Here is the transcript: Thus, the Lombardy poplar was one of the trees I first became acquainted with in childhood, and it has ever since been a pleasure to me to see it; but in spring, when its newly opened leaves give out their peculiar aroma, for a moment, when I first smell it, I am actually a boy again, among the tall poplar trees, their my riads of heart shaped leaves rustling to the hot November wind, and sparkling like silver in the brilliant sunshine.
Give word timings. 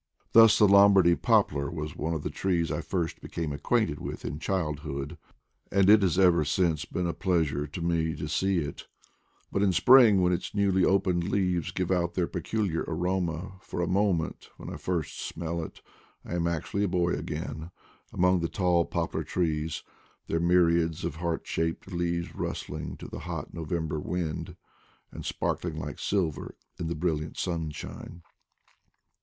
Thus, 0.31 0.57
the 0.57 0.67
Lombardy 0.67 1.13
poplar 1.13 1.69
was 1.69 1.95
one 1.95 2.15
of 2.15 2.23
the 2.23 2.31
trees 2.31 2.71
I 2.71 2.81
first 2.81 3.21
became 3.21 3.51
acquainted 3.53 3.99
with 3.99 4.25
in 4.25 4.39
childhood, 4.39 5.15
and 5.71 5.91
it 5.91 6.01
has 6.01 6.17
ever 6.17 6.43
since 6.43 6.85
been 6.85 7.05
a 7.05 7.13
pleasure 7.13 7.67
to 7.67 7.81
me 7.83 8.15
to 8.15 8.27
see 8.27 8.61
it; 8.61 8.87
but 9.51 9.61
in 9.61 9.71
spring, 9.71 10.19
when 10.23 10.33
its 10.33 10.55
newly 10.55 10.83
opened 10.83 11.25
leaves 11.29 11.69
give 11.71 11.91
out 11.91 12.15
their 12.15 12.25
peculiar 12.25 12.83
aroma, 12.87 13.59
for 13.61 13.79
a 13.79 13.85
moment, 13.87 14.49
when 14.57 14.71
I 14.73 14.77
first 14.77 15.19
smell 15.19 15.63
it, 15.63 15.81
I 16.25 16.33
am 16.33 16.47
actually 16.47 16.83
a 16.83 16.87
boy 16.87 17.13
again, 17.13 17.69
among 18.11 18.39
the 18.39 18.49
tall 18.49 18.85
poplar 18.85 19.23
trees, 19.23 19.83
their 20.25 20.39
my 20.39 20.55
riads 20.55 21.03
of 21.03 21.17
heart 21.17 21.45
shaped 21.45 21.91
leaves 21.91 22.33
rustling 22.33 22.97
to 22.97 23.07
the 23.07 23.19
hot 23.19 23.53
November 23.53 23.99
wind, 23.99 24.55
and 25.11 25.23
sparkling 25.23 25.77
like 25.77 25.99
silver 25.99 26.55
in 26.79 26.87
the 26.87 26.95
brilliant 26.95 27.37
sunshine. 27.37 28.23